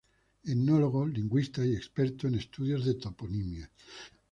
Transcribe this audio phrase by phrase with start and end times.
[0.43, 3.69] Etnólogo, lingüista y experto en estudios de toponimia.